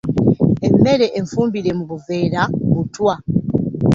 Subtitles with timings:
[0.67, 2.41] Emmere enfumbire mu buveera
[2.73, 3.13] butwa!